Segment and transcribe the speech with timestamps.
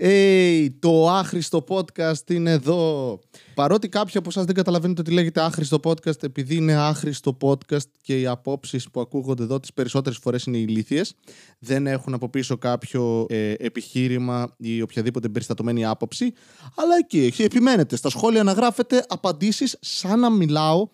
[0.00, 3.18] Hey, το άχρηστο podcast είναι εδώ.
[3.54, 8.20] Παρότι κάποιοι από εσάς δεν καταλαβαίνετε ότι λέγεται άχρηστο podcast, επειδή είναι άχρηστο podcast και
[8.20, 11.14] οι απόψεις που ακούγονται εδώ τις περισσότερες φορές είναι ηλίθιες,
[11.58, 16.32] δεν έχουν από πίσω κάποιο ε, επιχείρημα ή οποιαδήποτε περιστατωμένη άποψη.
[16.74, 20.88] Αλλά εκεί επιμένετε στα σχόλια να γράφετε απαντήσεις σαν να μιλάω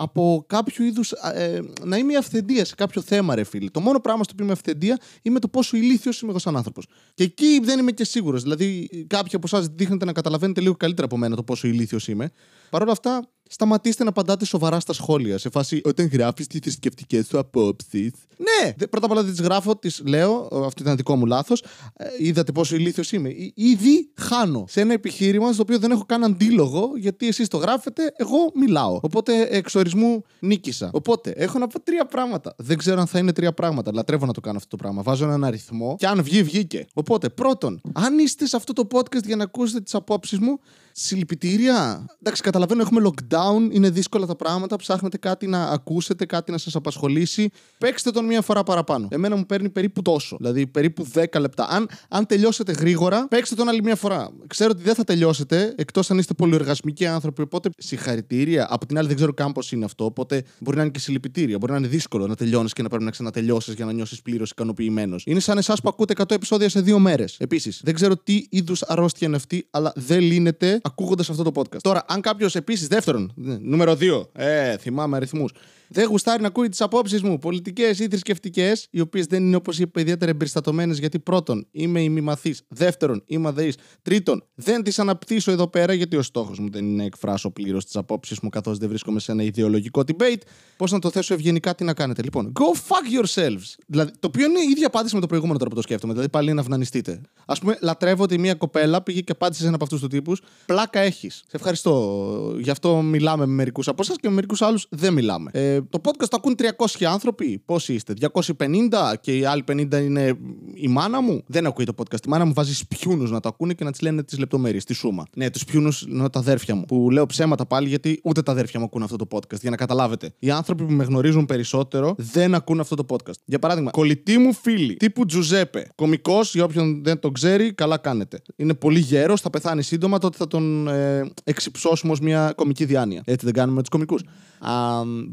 [0.00, 1.12] από κάποιο είδους.
[1.12, 3.70] Ε, να είμαι αυθεντία σε κάποιο θέμα, ρε φίλε.
[3.70, 6.86] Το μόνο πράγμα στο οποίο είμαι αυθεντία είναι το πόσο ηλίθιος είμαι εγώ σαν άνθρωπος.
[7.14, 8.42] Και εκεί δεν είμαι και σίγουρος.
[8.42, 12.30] Δηλαδή, κάποιοι από εσάς δείχνετε να καταλαβαίνετε λίγο καλύτερα από μένα το πόσο ηλίθιος είμαι.
[12.70, 15.38] Παρ' όλα αυτά, σταματήστε να απαντάτε σοβαρά στα σχόλια.
[15.38, 18.12] Σε φάση, όταν γράφεις τις θρησκευτικές σου απόψεις.
[18.38, 20.48] Ναι, πρώτα απ' όλα δεν τις γράφω, τις λέω.
[20.66, 21.62] Αυτό ήταν δικό μου λάθος.
[21.96, 23.30] Ε, είδατε πόσο ηλίθιος είμαι.
[23.54, 28.12] Ήδη χάνω σε ένα επιχείρημα στο οποίο δεν έχω καν αντίλογο, γιατί εσείς το γράφετε,
[28.16, 28.98] εγώ μιλάω.
[29.02, 30.90] Οπότε εξορισμού νίκησα.
[30.92, 32.54] Οπότε έχω να πω τρία πράγματα.
[32.58, 33.92] Δεν ξέρω αν θα είναι τρία πράγματα.
[33.92, 35.02] Λατρεύω να το κάνω αυτό το πράγμα.
[35.02, 36.86] Βάζω έναν αριθμό και αν βγει, βγήκε.
[36.92, 40.58] Οπότε, πρώτον, αν είστε σε αυτό το podcast για να ακούσετε τις απόψεις μου,
[41.00, 42.06] Συλληπιτήρια.
[42.20, 44.76] Εντάξει, καταλαβαίνω, έχουμε lockdown, είναι δύσκολα τα πράγματα.
[44.76, 47.50] Ψάχνετε κάτι να ακούσετε, κάτι να σας απασχολήσει.
[47.78, 49.08] Παίξτε τον μία φορά παραπάνω.
[49.10, 50.36] Εμένα μου παίρνει περίπου τόσο.
[50.36, 51.66] Δηλαδή περίπου 10 λεπτά.
[51.70, 54.30] Αν, αν τελειώσετε γρήγορα, παίξτε τον άλλη μία φορά.
[54.46, 57.42] Ξέρω ότι δεν θα τελειώσετε, εκτός αν είστε πολυεργασμικοί άνθρωποι.
[57.42, 58.66] Οπότε συγχαρητήρια.
[58.70, 60.04] Από την άλλη, δεν ξέρω καν πώς είναι αυτό.
[60.04, 61.58] Οπότε μπορεί να είναι και συλληπιτήρια.
[61.58, 64.50] Μπορεί να είναι δύσκολο να τελειώνεις και να πρέπει να ξανατελειώσεις για να νιώσεις πλήρως
[64.50, 65.22] ικανοποιημένος.
[65.26, 67.36] Είναι σαν εσάς που ακούτε 100 επεισόδια σε δύο μέρες.
[67.38, 71.80] Επίσης, δεν ξέρω τι είδους αρρώστια είναι αυτή, αλλά δεν λύνεται ακούγοντας αυτό το podcast.
[71.80, 75.52] Τώρα, αν κάποιος επίσης, δεύτερον, νούμερο 2, ε, θυμάμαι αριθμούς,
[75.88, 79.78] δεν γουστάρει να ακούει τις απόψεις μου, πολιτικές ή θρησκευτικές, οι οποίες δεν είναι όπως
[79.78, 82.62] είπα ιδιαίτερα εμπεριστατωμένες, γιατί πρώτον, είμαι ημιμαθής.
[82.68, 83.76] Δεύτερον, είμαι αδεής.
[84.02, 87.84] Τρίτον, δεν τις αναπτύσσω εδώ πέρα, γιατί ο στόχος μου δεν είναι να εκφράσω πλήρως
[87.84, 90.40] τις απόψεις μου, καθώς δεν βρίσκομαι σε ένα ιδεολογικό debate.
[90.76, 92.22] Πώς να το θέσω ευγενικά, τι να κάνετε.
[92.22, 93.74] Λοιπόν, go fuck yourselves.
[93.86, 96.12] Δηλαδή, το οποίο είναι η ίδια απάντηση με το προηγούμενο τώρα που το σκέφτομαι.
[96.12, 97.20] Δηλαδή, πάλι να αυνανιστείτε.
[97.46, 100.40] Α πούμε, λατρεύω ότι μια κοπέλα πήγε και απάντησε σε ένα από αυτούς τους τύπους.
[100.66, 101.34] Πλάκα έχεις.
[101.34, 102.56] Σε ευχαριστώ.
[102.58, 105.50] Γι' αυτό μιλάμε με μερικούς από εσάς και με μερικούς άλλους δεν μιλάμε.
[105.52, 107.62] Ε, το podcast το ακούν 300 άνθρωποι.
[107.64, 110.38] Πόσοι είστε, 250 και οι άλλοι 50 είναι
[110.74, 112.26] η μάνα μου; Δεν ακούει το podcast.
[112.26, 114.94] Η μάνα μου βάζει πιούνου να το ακούνε και να τη λένε τις λεπτομέρειες, τη
[114.94, 115.24] σούμα.
[115.36, 116.84] Ναι, τους πιούνου είναι τα αδέρφια μου.
[116.84, 119.60] Που λέω ψέματα πάλι γιατί ούτε τα αδέρφια μου ακούν αυτό το podcast.
[119.60, 120.34] Για να καταλάβετε.
[120.38, 123.38] Οι άνθρωποι που με γνωρίζουν περισσότερο δεν ακούν αυτό το podcast.
[123.44, 125.88] Για παράδειγμα, κολλητή μου φίλη τύπου Τζουζέπε.
[125.94, 128.42] Κομικό, για όποιον δεν το ξέρει, καλά κάνετε.
[128.56, 133.22] Είναι πολύ γέρος, θα πεθάνει σύντομα, τότε θα τον ε, εξυψώσουμε ως μια κομική διάνοια.
[133.24, 134.18] Έτσι δεν κάνουμε τους κομικού.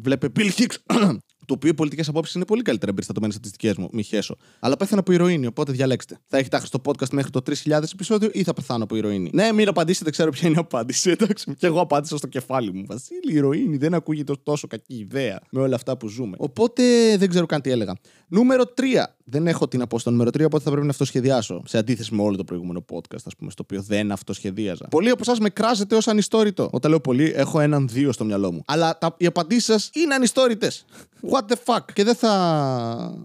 [0.02, 0.80] Βλέπε Bill Hicks.
[1.46, 3.90] το οποίο οι πολιτικές απόψεις είναι πολύ καλύτερα εμπεριστατωμένες από τι δικέ μου.
[3.92, 4.36] Μη χέσω.
[4.60, 6.20] Αλλά πέθανα από ηρωίνη, οπότε διαλέξτε.
[6.28, 9.52] Θα έχει τάξει το podcast μέχρι το 3000 επεισόδιο ή θα πεθάνω από ηρωίνη; Ναι,
[9.52, 11.10] μην απαντήσετε, ξέρω ποια είναι η απάντηση.
[11.10, 12.86] Εντάξει, και εγώ απάντησα στο κεφάλι μου.
[12.88, 16.36] Βασίλη, η ηρωίνη δεν ακούγεται τόσο κακή ιδέα με όλα αυτά που ζούμε.
[16.40, 16.84] Οπότε
[17.18, 17.94] δεν ξέρω καν τι έλεγα.
[18.28, 18.82] Νούμερο 3.
[19.24, 21.64] Δεν έχω την απόσταση νούμερο 3, οπότε θα πρέπει να αυτοσχεδιάσω.
[21.66, 24.88] Σε αντίθεση με όλο το προηγούμενο podcast, ας πούμε, στο οποίο δεν αυτοσχεδίαζα.
[24.88, 26.70] Πολλοί από εσάς με κράζετε ως ανιστόρητο.
[26.72, 28.62] Όταν λέω πολύ, έχω έναν δύο στο μυαλό μου.
[28.66, 30.86] Αλλά τα, οι απαντήσεις σας είναι ανιστόρητες.
[31.36, 32.32] What the fuck; Και δεν θα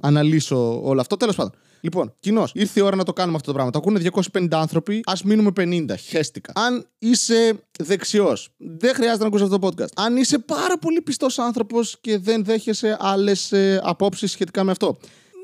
[0.00, 1.16] αναλύσω όλο αυτό.
[1.16, 1.52] Τέλος πάντων.
[1.80, 3.70] Λοιπόν, κοινώ, ήρθε η ώρα να το κάνουμε αυτό το πράγμα.
[3.70, 4.00] Το ακούνε
[4.32, 5.96] 250 άνθρωποι, ας μείνουμε 50.
[6.08, 6.52] Χαίστηκα.
[6.54, 9.92] Αν είσαι δεξιός, δεν χρειάζεται να ακούσει αυτό το podcast.
[9.94, 14.98] Αν είσαι πάρα πολύ πιστός άνθρωπος και δεν δέχεσαι άλλες απόψεις σχετικά με αυτό.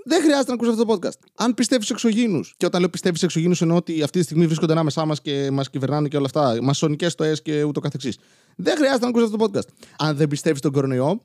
[0.08, 1.18] Δεν χρειάζεται να ακούσει αυτό το podcast.
[1.34, 4.46] Αν πιστεύεις σε εξωγήνου, και όταν λέω πιστεύεις σε εξωγήνου, εννοώ ότι αυτή τη στιγμή
[4.46, 8.18] βρίσκονται ανάμεσά μας και μας κυβερνάνε και όλα αυτά, μασονικές στοέ και ούτω καθεξής.
[8.56, 9.68] Δεν χρειάζεται να ακούσει αυτό το podcast.
[9.98, 11.20] Αν δεν πιστεύεις στον κορονοϊό,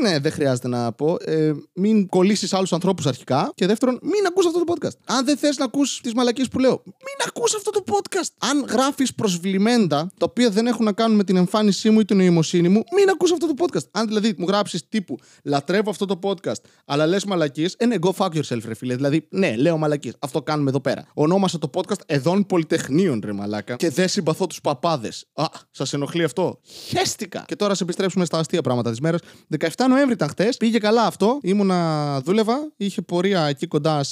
[0.00, 1.16] ναι, δεν χρειάζεται να πω.
[1.24, 3.52] Ε, μην κολλήσεις άλλους ανθρώπους αρχικά.
[3.54, 4.96] Και δεύτερον, μην ακούς αυτό το podcast.
[5.04, 8.28] Αν δεν θες να ακούς τις μαλακίες που λέω, μην ακούς αυτό το podcast.
[8.38, 12.16] Αν γράφεις προσβλημέντα τα οποία δεν έχουν να κάνουν με την εμφάνισή μου ή την
[12.16, 13.88] νοημοσύνη μου, μην ακούς αυτό το podcast.
[13.90, 18.10] Αν δηλαδή μου γράψεις τύπου Λατρεύω αυτό το podcast, αλλά λες μαλακίες, ε, ναι, go
[18.16, 18.94] fuck yourself, ρε φίλε.
[18.94, 20.14] Δηλαδή, ναι, λέω μαλακίες.
[20.18, 21.06] Αυτό κάνουμε εδώ πέρα.
[21.14, 23.76] Ονόμασα το podcast Εδών Πολυτεχνείων, ρε μαλάκα.
[23.76, 25.24] Και δεν συμπαθώ τους παπάδες.
[25.32, 27.44] Α, σας ενοχλεί αυτό; Χέστηκα.
[27.46, 29.20] Και τώρα σε επιστρέψουμε στα αστεία πράγματα της μέρας.
[29.58, 30.56] 17 Νοέμβρη ήταν χτες.
[30.56, 31.38] Πήγε καλά αυτό.
[31.42, 32.72] Ήμουνα, δούλευα.
[32.76, 34.04] Είχε πορεία εκεί κοντά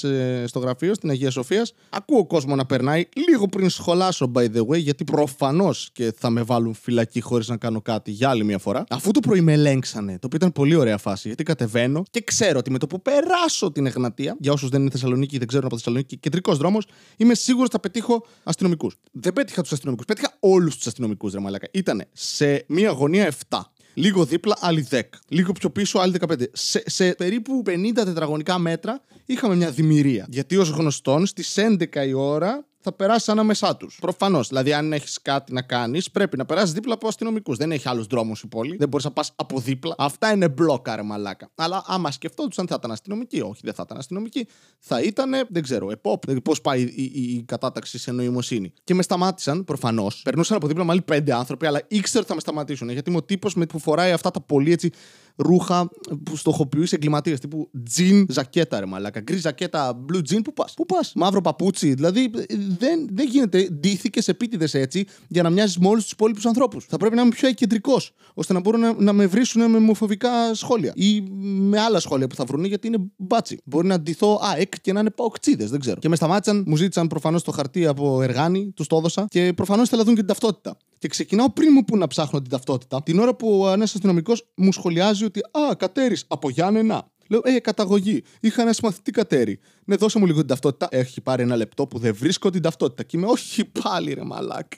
[0.47, 1.73] στο γραφείο, στην Αγία Σοφίας.
[1.91, 3.09] Ακούω κόσμο να περνάει.
[3.29, 7.57] Λίγο πριν σχολάσω, by the way, γιατί προφανώς και θα με βάλουν φυλακή χωρίς να
[7.57, 8.85] κάνω κάτι για άλλη μια φορά.
[8.91, 12.59] Αφού το πρωί με ελέγξανε, το οποίο ήταν πολύ ωραία φάση, γιατί κατεβαίνω και ξέρω
[12.59, 15.77] ότι με το που περάσω την Εγνατία, για όσους δεν είναι Θεσσαλονίκη, δεν ξέρουν από
[15.77, 16.87] Θεσσαλονίκη, κεντρικός δρόμος,
[17.17, 18.97] είμαι σίγουρος ότι θα πετύχω αστυνομικούς.
[19.13, 21.69] Δεν πέτυχα τους αστυνομικούς, πέτυχα όλους τους αστυνομικούς, ρε Μαλάκα.
[21.73, 23.73] Ήταν σε μία γωνία 7.
[23.99, 25.01] Λίγο δίπλα, άλλοι 10.
[25.29, 26.43] Λίγο πιο πίσω, άλλοι 15.
[26.53, 30.27] Σε, σε περίπου 50 τετραγωνικά μέτρα είχαμε μια δημιουργία.
[30.29, 33.99] Γιατί ως γνωστόν στις 11 η ώρα θα περάσει ανάμεσά τους.
[34.01, 34.49] Προφανώς.
[34.49, 37.57] Δηλαδή, αν έχεις κάτι να κάνεις, πρέπει να περάσεις δίπλα από αστυνομικούς.
[37.57, 38.77] Δεν έχει άλλους δρόμους η πόλη.
[38.77, 39.95] Δεν μπορείς να πας από δίπλα.
[39.99, 41.51] Αυτά είναι μπλόκα, μαλάκα.
[41.55, 43.41] Αλλά άμα σκεφτόντουσαν θα ήταν αστυνομικοί.
[43.41, 44.47] Όχι, δεν θα ήταν αστυνομικοί.
[44.79, 46.41] Θα ήταν, δεν ξέρω, επόπ.
[46.41, 48.73] Πώς πάει η, η, η, κατάταξη σε νοημοσύνη.
[48.85, 50.21] Και με σταμάτησαν, προφανώς.
[50.25, 52.89] Περνούσαν από δίπλα με άλλοι πέντε άνθρωποι, αλλά ήξερα ότι θα με σταματήσουν.
[52.89, 54.91] Γιατί είμαι ο τύπος που φοράει αυτά τα πολύ έτσι
[55.39, 55.91] ρούχα
[56.23, 57.41] που στοχοποιεί εγκληματίες.
[57.41, 59.21] Τύπου τζιν ζακέτα, ρε μαλάκα.
[59.21, 60.41] Γκρι ζακέτα, blue jean.
[60.45, 61.13] Πού πας, πού πας.
[61.15, 61.95] Μαύρο παπούτσι.
[61.95, 62.31] Δηλαδή
[62.79, 63.69] δεν, δεν γίνεται.
[63.73, 66.85] Ντύθηκες επίτηδες έτσι για να μοιάζεις με όλους τους υπόλοιπους ανθρώπους.
[66.85, 70.55] Θα πρέπει να είμαι πιο εκεντρικός ώστε να μπορούν να, να με βρίσουν με ομοφοβικά
[70.55, 73.61] σχόλια ή με άλλα σχόλια που θα βρουν γιατί είναι μπάτσι.
[73.65, 76.01] Μπορεί να ντυθώ ΑΕΚ και να είναι παοκτσίδε, δεν ξέρω.
[76.01, 79.89] Και μες σταμάτησαν, μου ζήτησαν προφανώς το χαρτί από εργάνη, τους το έδωσα και προφανώς
[79.89, 80.77] θέλω να δουν και την ταυτότητα.
[80.99, 84.73] Και ξεκινάω πριν μου που να ψάχνω την ταυτότητα, την ώρα που ένας αστυνομικός μου
[84.73, 87.11] σχολιάζει ότι Α, κατέρι από Γιάννενα.
[87.29, 88.23] Λέω, Ε, καταγωγή.
[88.41, 89.59] Είχα ένα συμμαθητή κατέρι.
[89.85, 90.89] Ναι, δώσε μου λίγο την ταυτότητα.
[90.91, 93.03] Έχει πάρει ένα λεπτό που δεν βρίσκω την ταυτότητα.
[93.03, 94.73] Και είμαι, Όχι πάλι, ρε μαλάκ.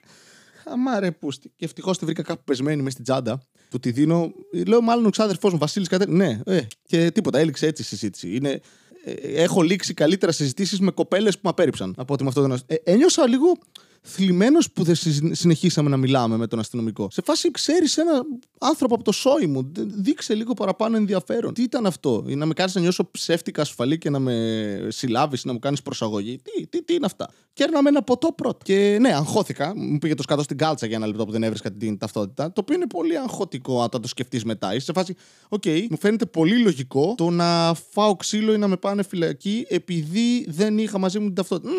[0.65, 1.53] Αμά ρε πούστη.
[1.57, 3.41] Και ευτυχώς τη βρήκα κάπου πεσμένη μες στην τσάντα.
[3.71, 4.33] Που τη δίνω.
[4.67, 6.13] Λέω, μάλλον ο ξάδερφός μου Βασίλης Κατέρι.
[6.13, 7.39] Ναι, ε, και τίποτα.
[7.39, 8.37] Έληξε έτσι η συζήτηση.
[8.37, 8.61] Είναι,
[9.05, 9.13] ε,
[9.43, 12.59] έχω λήξει καλύτερα συζητήσεις με κοπέλες που με απέρριψαν από ότι με αυτό το.
[12.67, 13.53] Ε, ένιωσα λίγο
[14.03, 14.95] θλιμμένος που δεν
[15.33, 17.09] συνεχίσαμε να μιλάμε με τον αστυνομικό.
[17.11, 18.23] Σε φάση ξέρεις ένα
[18.59, 19.73] άνθρωπο από το σόι μου.
[19.77, 21.55] Δείξε λίγο παραπάνω ενδιαφέρον.
[21.55, 25.45] Τι ήταν αυτό, ή να με κάνεις να νιώσω ψεύτικα ασφαλή και να με συλλάβεις,
[25.45, 26.39] να μου κάνεις προσαγωγή.
[26.43, 28.59] Τι, τι, τι είναι αυτά; Κέρνα με ένα ποτό πρώτα.
[28.65, 29.73] Και ναι, αγχώθηκα.
[29.77, 32.53] Μου πήγε το σκατό στην κάλτσα για ένα λεπτό που δεν έβρισκα την ταυτότητα.
[32.53, 34.75] Το οποίο είναι πολύ αγχωτικό αν το σκεφτείς μετά.
[34.75, 35.15] Είσαι σε φάση,
[35.49, 39.65] ok, okay, μου φαίνεται πολύ λογικό το να φάω ξύλο ή να με πάνε φυλακή
[39.69, 41.73] επειδή δεν είχα μαζί μου την ταυτότητα.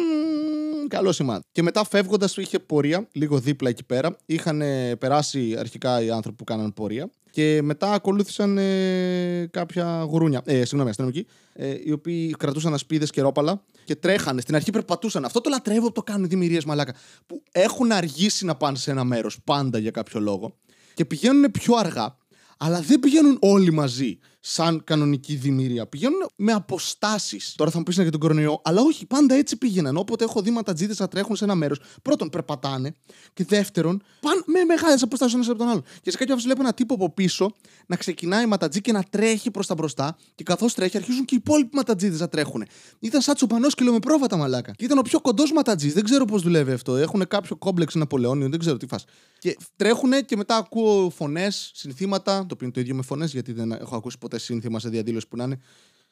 [0.92, 1.44] Καλό σημάδι.
[1.52, 4.18] Και μετά φεύγοντας είχε πορεία, λίγο δίπλα εκεί πέρα.
[4.26, 4.62] Είχαν
[5.00, 7.10] περάσει αρχικά οι άνθρωποι που κάναν πορεία.
[7.32, 13.22] Και μετά ακολούθησαν ε, κάποια γουρούνια, ε, συγγνώμη, αστυνομικοί, ε, οι οποίοι κρατούσαν ασπίδες και
[13.22, 14.42] ρόπαλα και τρέχανε.
[14.42, 15.26] Στην αρχή περπατούσαν.
[15.26, 16.94] Αυτό το λατρεύω που το κάνουν οι δημιουργίες μαλάκα.
[17.26, 20.58] Που έχουν αργήσει να πάνε σε ένα μέρος πάντα για κάποιο λόγο
[20.94, 22.18] και πηγαίνουν πιο αργά,
[22.58, 25.88] αλλά δεν πηγαίνουν όλοι μαζί σαν κανονική δημιουργία.
[25.88, 27.54] Πηγαίνουν με αποστάσεις.
[27.58, 29.98] Τώρα θα μου πεις για τον κορονοϊό, αλλά όχι, πάντα έτσι πήγαιναν.
[29.98, 32.96] Όποτε έχω δει ματατζίδε να τρέχουν σε ένα μέρος, πρώτον περπατάνε
[33.34, 35.84] και δεύτερον πάνε με μεγάλες αποστάσεις ένας από τον άλλο.
[36.02, 37.54] Και σε κάποια φάση βλέπω ένα τύπο από πίσω
[37.88, 41.38] να ξεκινάει ματατζή και να τρέχει προς τα μπροστά και καθώς τρέχει αρχίζουν και οι
[41.46, 42.66] υπόλοιποι ματατζίδε να τρέχουν.
[43.00, 44.72] Ήταν σαν τσοπανό και με πρόβατα μαλάκα.
[44.72, 45.94] Και ήταν ο πιο κοντός ματατζής.
[45.94, 46.96] Δεν ξέρω πώς δουλεύει αυτό.
[46.96, 49.06] Έχουν κάποιο κόμπλεξ Ναπολεόνιο, δεν ξέρω τι φας.
[49.40, 53.52] Και τρέχουν και μετά ακούω φωνές, συνθήματα, το οποίο είναι το ίδιο με φωνές γιατί
[53.52, 55.60] δεν έχω ακούσει ποτέ σύνθημα σε διαδήλωση που να είναι.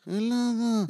[0.06, 0.86] Ελλάδα.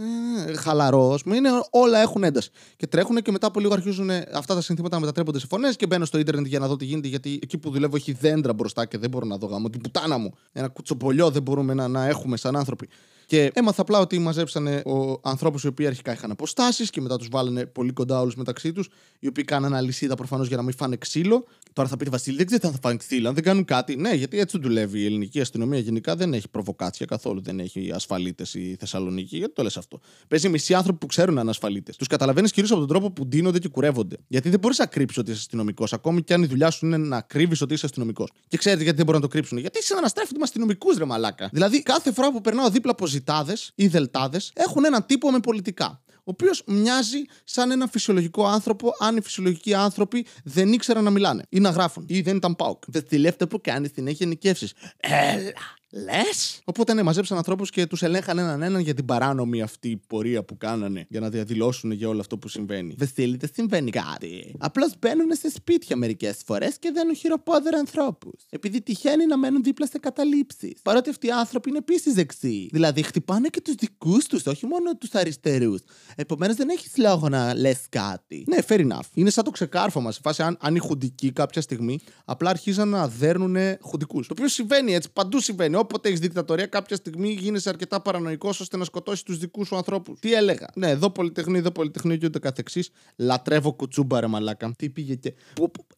[0.47, 2.49] Ε, Χαλαρός, είναι όλα έχουν ένταση.
[2.75, 5.85] Και τρέχουν και μετά από λίγο αρχίζουν αυτά τα συνθήματα να μετατρέπονται σε φωνές και
[5.85, 7.07] μπαίνω στο Ιντερνετ για να δω τι γίνεται.
[7.07, 9.69] Γιατί εκεί που δουλεύω έχει δέντρα μπροστά και δεν μπορώ να δω γάμο.
[9.69, 10.33] Την πουτάνα μου.
[10.51, 12.89] Ένα κουτσοπολιό δεν μπορούμε να, να έχουμε σαν άνθρωποι.
[13.25, 14.81] Και έμαθα απλά ότι μαζέψανε
[15.21, 18.89] ανθρώπους οι οποίοι αρχικά είχαν αποστάσεις και μετά τους βάλανε πολύ κοντά όλους μεταξύ τους,
[19.19, 21.45] οι οποίοι κάνανε αλυσίδα προφανώς για να μην φάνε ξύλο.
[21.79, 23.95] Τώρα θα πείτε Βασίλη, δεν ξέρετε αν θα φάνε ξύλο, αν δεν κάνουν κάτι.
[23.95, 26.15] Ναι, γιατί έτσι δουλεύει η ελληνική αστυνομία γενικά.
[26.15, 29.37] Δεν έχει προβοκάτσια καθόλου, δεν έχει ασφαλίτες η Θεσσαλονίκη.
[29.37, 31.95] Γιατί το λες αυτό; Παίζει μισοί άνθρωποι που ξέρουν αν ασφαλίτες.
[31.95, 34.17] Τους καταλαβαίνεις κυρίως από τον τρόπο που ντύνονται και κουρεύονται.
[34.27, 36.97] Γιατί δεν μπορείς να κρύψεις ότι είσαι αστυνομικός, ακόμη και αν η δουλειά σου είναι
[36.97, 38.31] να κρύβεις ότι είσαι αστυνομικός.
[38.47, 39.57] Και ξέρετε γιατί δεν μπορούν να το κρύψουν.
[39.57, 41.49] Γιατί συναναστρέφονται με αστυνομικούς ρε μαλάκα.
[41.51, 46.01] Δηλαδή κάθε φορά που περνάω δίπλα από ζητάδες ή δελτάδες έχουν έναν τύπο με πολιτικά.
[46.29, 51.43] Ο οποίος μοιάζει σαν ένα φυσιολογικό άνθρωπο, αν οι φυσιολογικοί άνθρωποι δεν ήξεραν να μιλάνε
[51.49, 52.83] ή να γράφουν ή δεν ήταν πάουκ.
[52.87, 54.73] Δεν τη που κάνεις την έχει ενοικεύσεις.
[54.97, 55.78] Έλα!
[55.91, 60.43] Λες; Οπότε ναι, μαζέψαν ανθρώπους και τους ελέγχαν έναν έναν για την παράνομη αυτή πορεία
[60.43, 62.95] που κάνανε για να διαδηλώσουν για όλο αυτό που συμβαίνει.
[62.97, 64.55] Βεσίλη, δεν συμβαίνει κάτι.
[64.57, 68.45] Απλώς μπαίνουν σε σπίτια μερικές φορές και δένουν χειροπόδερα ανθρώπους.
[68.49, 70.73] Επειδή τυχαίνει να μένουν δίπλα σε καταλήψεις.
[70.83, 72.69] Παρότι αυτοί οι άνθρωποι είναι επίσης δεξιοί.
[72.71, 75.81] Δηλαδή χτυπάνε και τους δικούς τους, όχι μόνο τους αριστερούς.
[76.15, 78.43] Επομένως δεν έχεις λόγο να λες κάτι.
[78.47, 79.07] Ναι, fair enough.
[79.13, 83.07] Είναι σαν το ξεκάρφωμα σε φάση αν, αν οι χουντικοί κάποια στιγμή απλά αρχίζαν να
[83.07, 84.27] δέρνουν χουντικούς.
[84.27, 88.77] Το οποίο συμβαίνει έτσι, παντού συμβαίνει όποτε έχεις δικτατορία, κάποια στιγμή γίνεσαι αρκετά παρανοϊκός ώστε
[88.77, 90.19] να σκοτώσεις τους δικούς σου ανθρώπους.
[90.19, 92.89] Τι έλεγα; Ναι, εδώ πολυτεχνείο, εδώ πολυτεχνείο και ούτε καθεξής.
[93.15, 94.71] Λατρεύω κουτσούμπα, ρε μαλάκα.
[94.77, 95.33] Τι πήγε και.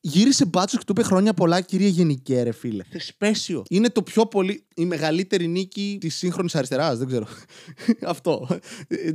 [0.01, 2.83] Γύρισε μπάτσο και του είπε χρόνια πολλά, κυρία Γενικέ, ρε φίλε.
[2.89, 3.63] Θεσπέσιο.
[3.69, 4.63] Είναι το πιο πολύ.
[4.75, 6.97] η μεγαλύτερη νίκη της σύγχρονης αριστεράς.
[6.97, 7.27] Δεν ξέρω.
[8.13, 8.47] Αυτό.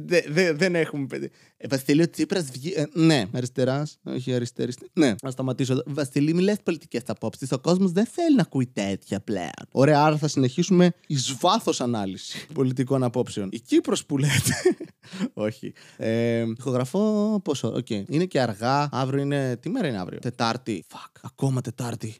[0.04, 1.30] Δε, δε, δεν έχουμε παιδί.
[1.56, 2.72] Ε, Βασίλειο Τσίπρας βγει.
[2.76, 3.98] Ε, ναι, αριστεράς.
[4.04, 4.72] Όχι αριστερή.
[4.92, 5.82] Ναι, να σταματήσω.
[5.86, 7.52] Βασίλη, μιλέ πολιτικές απόψεις.
[7.52, 9.50] Ο κόσμος δεν θέλει να ακούει τέτοια πλέον.
[9.72, 10.28] Ωραία, άρα θα
[10.62, 13.48] συνεχίσουμε εις βάθος ανάλυση πολιτικών απόψεων.
[13.52, 14.54] Η Κύπρος που λέτε.
[15.48, 15.72] Όχι.
[15.96, 17.74] Ε, ηχογραφώ πόσο.
[17.76, 18.04] Okay.
[18.08, 18.88] Είναι και αργά.
[18.92, 19.56] Αύριο είναι.
[19.56, 20.84] Τι μέρα είναι αύριο; Τετάρτη.
[20.92, 21.20] Fuck.
[21.22, 22.16] Ακόμα Τετάρτη.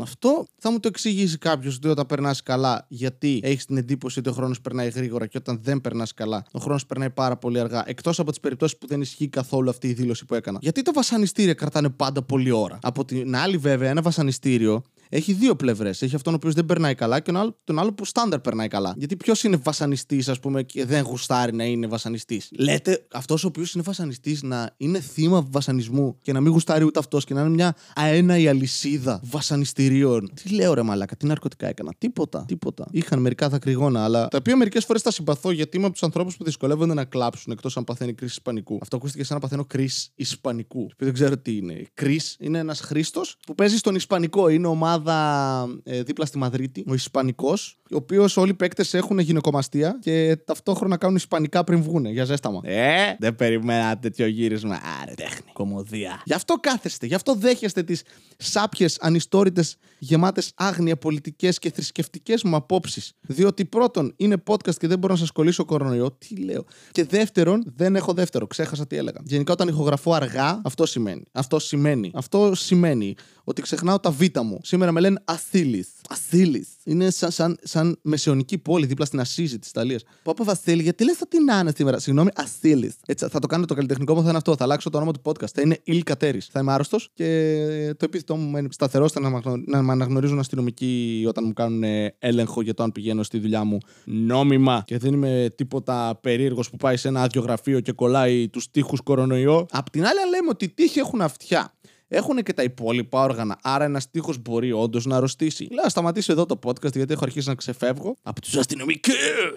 [0.00, 4.28] Αυτό θα μου το εξηγήσει κάποιος ότι όταν περνάς καλά, γιατί έχεις την εντύπωση ότι
[4.28, 7.84] ο χρόνος περνάει γρήγορα και όταν δεν περνάς καλά, ο χρόνος περνάει πάρα πολύ αργά.
[7.86, 10.58] Εκτός από τις περιπτώσεις που δεν ισχύει καθόλου αυτή η δήλωση που έκανα.
[10.62, 12.78] Γιατί τα βασανιστήρια κρατάνε πάντα πολύ ώρα.
[12.82, 16.02] Από την άλλη, βέβαια, ένα βασανιστήριο έχει δύο πλευρές.
[16.02, 18.68] Έχει αυτόν ο οποίος δεν περνάει καλά και τον άλλο, τον άλλο που στάνταρ περνάει
[18.68, 18.94] καλά.
[18.96, 23.46] Γιατί ποιος είναι βασανιστής, ας πούμε, και δεν γουστάρει να είναι βασανιστής; Λέτε αυτός ο
[23.46, 27.40] οποίος είναι βασανιστής να είναι θύμα βασανισμού και να μην γουστάρει ούτε αυτός και να
[27.40, 32.44] είναι μια αέναη αλυσίδα βασανιστήριων; Τι λέω ρε Μαλάκα, τι ναρκωτικά έκανα; Τίποτα.
[32.48, 32.86] Τίποτα.
[32.90, 36.36] Είχαν μερικά δακρυγόνα, αλλά τα οποία μερικές φορές τα συμπαθώ γιατί είμαι από τους ανθρώπους
[36.36, 38.78] που δυσκολεύονται να κλάψουν εκτός αν παθαίνει κρίση Ισπανικού.
[38.82, 40.90] Αυτό ακούστηκε σαν να παθαίνω κρίση Ισπανικού.
[40.98, 41.82] δεν ξέρω τι είναι.
[41.94, 44.48] Κρι είναι ένας Χρήστος που παίζει στον Ισπανικό.
[44.48, 49.18] Είναι ομάδα ομάδα ε, δίπλα στη Μαδρίτη, ο Ισπανικός, ο οποίος όλοι οι παίκτες έχουν
[49.18, 52.60] γυναικομαστία και ταυτόχρονα κάνουν Ισπανικά πριν βγούνε για ζέσταμα.
[52.62, 54.80] Ε, δεν περιμένα τέτοιο γύρισμα.
[55.02, 56.22] Άρε, τέχνη, κομμωδία.
[56.24, 58.02] Γι' αυτό κάθεστε, γι' αυτό δέχεστε τις
[58.36, 59.64] σάπιες, ανιστόρητε,
[59.98, 63.12] γεμάτες άγνοια πολιτικές και θρησκευτικές μου απόψεις.
[63.20, 66.10] Διότι πρώτον, είναι podcast και δεν μπορώ να σας κολλήσω κορονοϊό.
[66.12, 66.64] Τι λέω.
[66.92, 68.46] Και δεύτερον, δεν έχω δεύτερο.
[68.46, 69.20] Ξέχασα τι έλεγα.
[69.24, 71.22] Γενικά, όταν ηχογραφώ αργά, αυτό σημαίνει.
[71.32, 72.10] Αυτό σημαίνει.
[72.14, 74.60] Αυτό σημαίνει ότι ξεχνάω τα β μου.
[74.62, 75.86] Σήμερα με λένε Αθήλη.
[76.08, 76.66] Αθήλη.
[76.84, 80.02] Είναι σαν, σαν, σαν μεσαιωνική πόλη δίπλα στην Ασίζη της Ιταλίας.
[80.22, 82.92] Πάπα Βασίλη, γιατί λες ότι να είναι σήμερα; Συγγνώμη, Αθήλη.
[83.06, 84.56] Έτσι θα το κάνω το καλλιτεχνικό μου θα είναι αυτό.
[84.56, 85.50] Θα αλλάξω το όνομα του podcast.
[85.54, 86.40] Θα είναι Ιλ Κατέρη.
[86.50, 91.44] Θα είμαι άρρωστος και το επίθετό μου είναι σταθερό να, να με αναγνωρίζουν αστυνομικοί όταν
[91.46, 91.82] μου κάνουν
[92.18, 96.76] έλεγχο για το αν πηγαίνω στη δουλειά μου νόμιμα και δεν είμαι τίποτα περίεργος που
[96.76, 99.66] πάει σε ένα άδειο γραφείο και κολλάει τους τείχους κορονοϊό.
[99.70, 101.74] Απ' την άλλη, λέμε ότι τύχη έχουν αυτιά
[102.08, 103.58] έχουν και τα υπόλοιπα όργανα.
[103.62, 105.68] Άρα ένας τείχο μπορεί όντως να αρρωστήσει.
[105.70, 109.14] Λέω, σταματήσω εδώ το podcast γιατί έχω αρχίσει να ξεφεύγω από τους αστυνομικούς.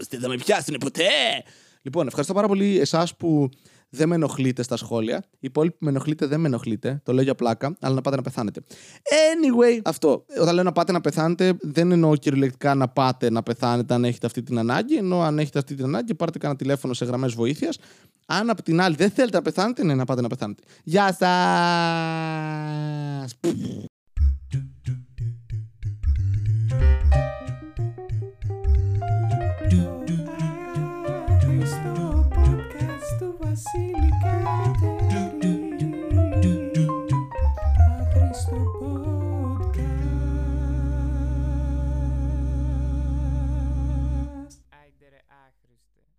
[0.09, 1.03] Δεν θα με πιάσουν ποτέ.
[1.81, 3.49] Λοιπόν, ευχαριστώ πάρα πολύ εσάς που
[3.89, 5.23] δεν με ενοχλείτε στα σχόλια.
[5.31, 7.01] Οι υπόλοιποι που με ενοχλείτε δεν με ενοχλείτε.
[7.03, 8.61] Το λέω για πλάκα, αλλά να πάτε να πεθάνετε.
[9.03, 10.25] Anyway, αυτό.
[10.41, 14.25] Όταν λέω να πάτε να πεθάνετε, δεν εννοώ κυριολεκτικά να πάτε να πεθάνετε αν έχετε
[14.25, 14.95] αυτή την ανάγκη.
[14.95, 17.77] Ενώ αν έχετε αυτή την ανάγκη, πάρτε κανένα τηλέφωνο σε γραμμές βοήθειας.
[18.25, 20.63] Αν από την άλλη δεν θέλετε να πεθάνετε, ναι, να πάτε να πεθάνετε.
[20.83, 21.49] Γεια σας!